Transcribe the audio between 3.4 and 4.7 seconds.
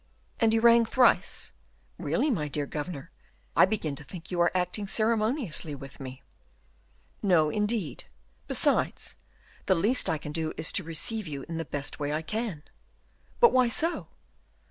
I begin to think you are